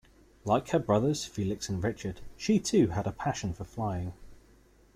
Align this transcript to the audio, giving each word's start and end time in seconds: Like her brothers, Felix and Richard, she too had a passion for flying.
Like 0.45 0.69
her 0.69 0.79
brothers, 0.79 1.25
Felix 1.25 1.69
and 1.69 1.83
Richard, 1.83 2.21
she 2.35 2.57
too 2.57 2.87
had 2.87 3.05
a 3.05 3.11
passion 3.11 3.53
for 3.53 3.65
flying. 3.65 4.13